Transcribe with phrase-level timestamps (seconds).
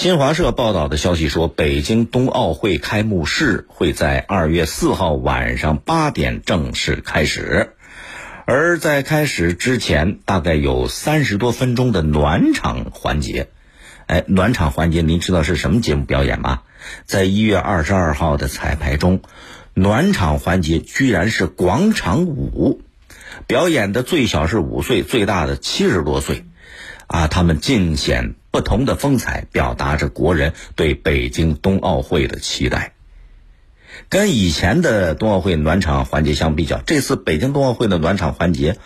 [0.00, 7.72] 新华社报道的消息说，北京冬奥会开幕式会在二月四号晚上八点正式开始，
[8.46, 13.48] 而在开始之前，大概有三十多分钟的暖场环节。
[14.06, 16.60] 哎，暖场环节，您知道是什么节目表演吗？
[17.04, 19.22] 在一月二十二号的彩排中，
[19.74, 22.82] 暖场环节居然是广场舞，
[23.48, 26.44] 表演的最小是五岁，最大的七十多岁，
[27.08, 28.36] 啊，他们尽显。
[28.50, 32.94] 不同的风采，表达着国人对北京冬奥会的期待。
[34.08, 38.76] 跟以前的冬奥会暖场环节相比较，这次北京冬奥会的暖场环节，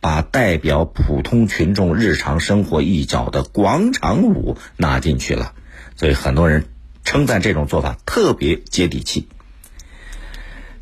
[0.00, 5.54] 把代表普通群众日常生活一角的广场舞纳进去了，
[5.96, 6.66] 所以很多人
[7.02, 9.28] 称赞这种做法特别接地气。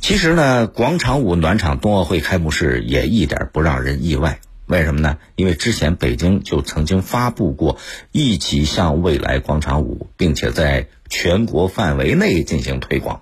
[0.00, 4.40] 其实呢，广场舞暖场冬奥会开幕式也一点不让人意外。
[4.66, 5.18] 为什么呢？
[5.36, 7.78] 因为之前北京就曾经发布过
[8.12, 13.20] “一起向未来”广场舞，并且在全国范围内进行推广，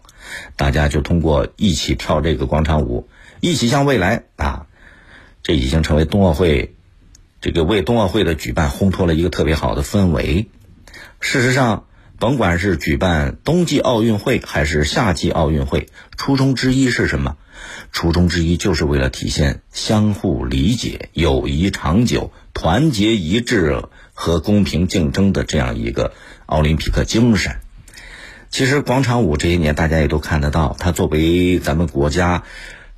[0.56, 3.08] 大家就通过一起跳这个广场舞，
[3.40, 4.66] 一起向未来啊！
[5.42, 6.76] 这已经成为冬奥会，
[7.40, 10.48] 这个为冬奥会的举办烘托了一个特别好的氛围。
[11.18, 11.86] 事实上，
[12.20, 17.36] 甭管是举办冬季奥运会还是夏季奥运会，初衷之一是什么？
[17.92, 23.82] 初衷之一就是为了体现相互理解、友谊长久、团结一致
[24.14, 26.12] 和公平竞争的这样一个
[26.46, 27.56] 奥林匹克精神。
[28.50, 32.42] 其实广场舞这些年大家也都看得到，它作为咱们国家，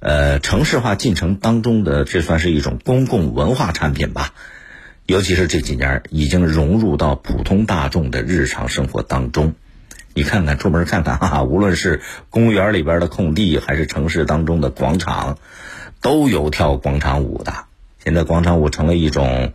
[0.01, 4.35] 呃，城市化进程当中的，这算是一种公共文化产品吧。
[5.07, 9.55] 尤其是这几年，已经融入到普通大众的日常生活当中。
[10.17, 15.39] 你看看，出门看看哈，无论是公园里边的空地，还是城市当中的广场，
[16.01, 17.65] 都有跳广场舞的。
[17.99, 19.53] 现在广场舞成了一种，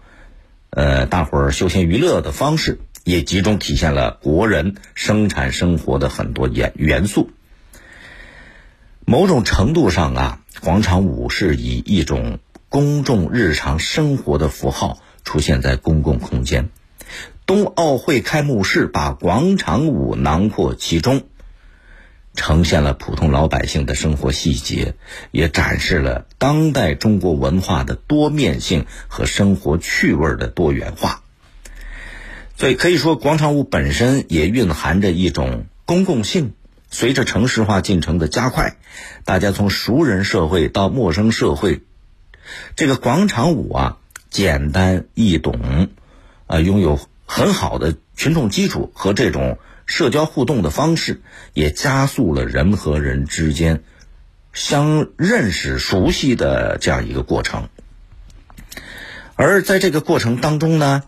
[0.71, 7.29] 呃，大伙儿休闲娱乐的方式，也集中体现了国人生产生活的很多元元素。
[9.05, 16.69] 某种程度上啊，广场舞是以一种公众日常生活的符号出现在公共空间。
[17.49, 21.23] 冬奥会开幕式把广场舞囊括其中，
[22.35, 24.93] 呈现了普通老百姓的生活细节，
[25.31, 31.23] 也展示了当代中国文化的多面性和生活趣味的多元化。
[32.55, 36.53] 所以可以说，广场舞本身也蕴含着一种公共性。
[36.91, 38.75] 随着城市化进程的加快，
[39.25, 41.81] 大家从熟人社会到陌生社会，
[42.75, 43.97] 这个广场舞啊，
[44.29, 45.89] 简单易懂，
[46.45, 46.99] 啊，拥有。
[47.31, 51.21] 很好的群众基础和这种社交互动的方式，
[51.53, 53.83] 也加速了人和人之间
[54.51, 57.69] 相认识、熟悉的这样一个过程。
[59.35, 61.03] 而在这个过程当中呢，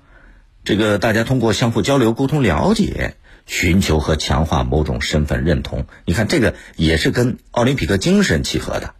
[0.64, 3.16] 这个大家通过相互交流、沟通、了解，
[3.48, 5.88] 寻求和强化某种身份认同。
[6.06, 8.94] 你看，这个也是跟奥林匹克精神契合的。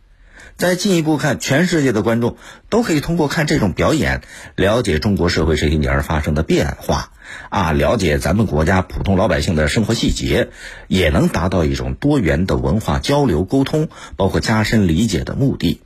[0.58, 2.38] 再进一步看，全世界的观众
[2.70, 4.22] 都可以通过看这种表演，
[4.56, 7.11] 了解中国社会这些年发生的变化，
[7.50, 10.50] 啊，了解咱们国家普通老百姓的生活细节，
[10.88, 15.82] 也能达到一种多元的文化交流沟通，包括加深理解的目的。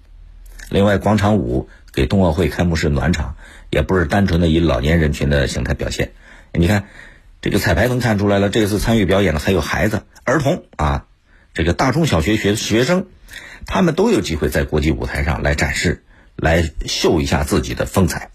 [0.70, 3.36] 另外，广场舞给冬奥会开幕式暖场，
[3.70, 6.12] 也不是单纯的以老年人群的形态表现。
[6.52, 6.86] 你看，
[7.42, 11.06] 这个彩排能看出来了，这次参与表演的还有孩子、儿童啊，
[11.54, 13.08] 这个大中小学学学生。
[13.68, 16.04] 他们都有机会在国际舞台上来展示，
[16.36, 18.30] 来秀一下自己的风采，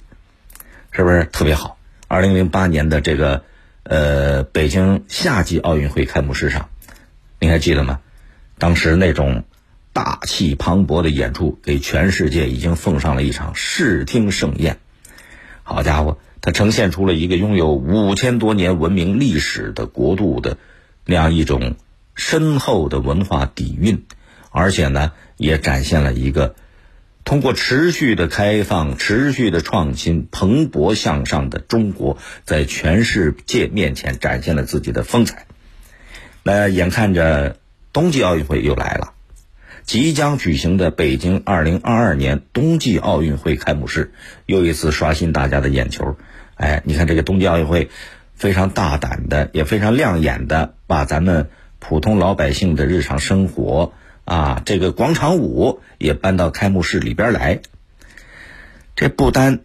[0.91, 1.78] 是不是特别好？
[2.10, 3.44] 二零零八年的这个
[3.84, 6.69] 呃北京夏季奥运会开幕式上，
[7.38, 8.00] 您还记得吗？
[8.59, 9.44] 当时那种
[9.93, 14.78] 大气磅礴的演出，给全世界已经奉上了一场视听盛宴。
[15.62, 20.59] 好家伙，它呈现出了一个拥有五千多年文明历史的国度的
[21.04, 21.76] 那样一种
[22.16, 24.04] 深厚的文化底蕴。
[24.50, 26.56] 而且呢，也展现了一个
[27.25, 35.46] 通过持续的开放、持续的创新、蓬勃向上的中国，在全世界面前展现了自己的风采。
[36.43, 37.58] 那眼看着
[37.93, 39.12] 冬季奥运会又来了，
[39.84, 44.12] 即将举行的北京2022年冬季奥运会开幕式
[44.46, 46.16] 又一次刷新大家的眼球。
[46.55, 47.90] 哎，你看这个冬季奥运会
[48.34, 53.93] 非常大胆的，也非常亮眼的，把咱们普通老百姓的日常生活。
[54.31, 57.62] 啊，这个广场舞也搬到开幕式里边来，
[58.94, 59.62] 这不单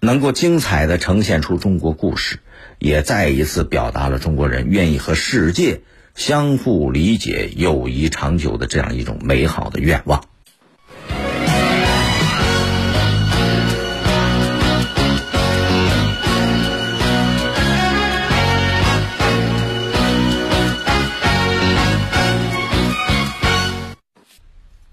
[0.00, 2.40] 能够精彩的呈现出中国故事，
[2.80, 5.82] 也再一次表达了中国人愿意和世界
[6.16, 10.27] 相互理解、友谊长久的这样一种美好的愿望。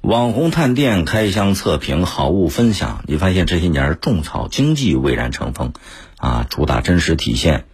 [0.05, 5.73] 网红探店开箱测评好物分享，你发现这些年种草经济蔚然成风，
[6.17, 7.65] 啊，主打真实体现，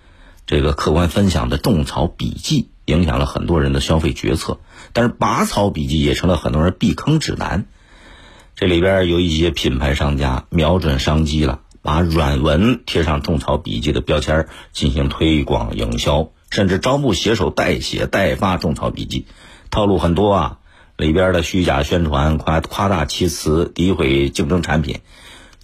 [0.47, 4.61] 这个客观分享的种草笔记影响了很多人的消费决策，
[4.93, 7.65] 但是拔草笔记也成了很多人避坑指南。
[8.55, 19.25] 这里边有一些品牌商家瞄准商机了，把软文贴上种草笔记的标签进行推广营销，甚至招募写手代写代发种草笔记，
[19.69, 20.57] 套路很多啊。
[21.01, 24.99] 里边的虚假宣传、夸夸大其词、诋毁竞争产品，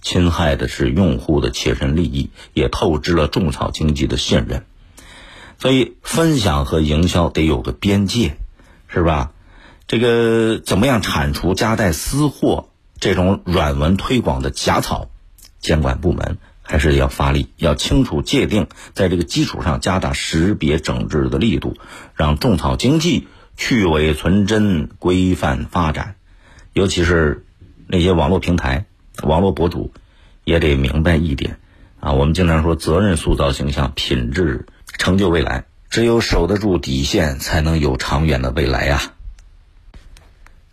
[0.02, 4.64] 侵害的是用户的切身利益，也透支了种草经济的信任。
[5.60, 8.36] 所以，分享和营销得有个边界，
[8.88, 9.30] 是吧？
[9.86, 12.68] 这个怎么样铲除夹带私货
[12.98, 15.08] 这种软文推广的假草？
[15.60, 21.76] 监管部门还是要发力，要清楚界定，在这个基础上加大识别整治的力度，
[22.16, 23.28] 让种草经济。
[23.58, 26.14] 去伪存真，规范发展，
[26.72, 27.44] 尤其是
[27.88, 28.86] 那些网络平台、
[29.24, 29.92] 网络博主，
[30.44, 31.58] 也得明白一点
[31.98, 32.12] 啊。
[32.12, 34.66] 我们经常说，责任塑造形象，品质
[34.96, 35.64] 成就未来。
[35.90, 39.14] 只有守得住底线，才能有长远的未来呀。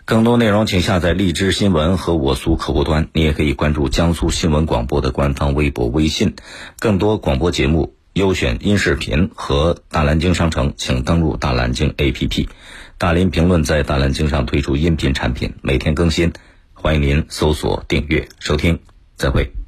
[0.06, 3.10] 更多内容，请下载荔枝新闻和我苏客户端。
[3.14, 6.36] 你也可以关注江苏新闻广播的官方微博、微信。
[6.78, 7.95] 更多广播节目。
[8.16, 12.48] 优选音视频和大蓝鲸商城，请登录大蓝鲸 APP。
[12.98, 16.32] 大林评论在大蓝鲸上推出音频产品，每天更新，
[16.74, 18.80] 欢迎您搜索订阅收听。
[19.18, 19.65] 再会。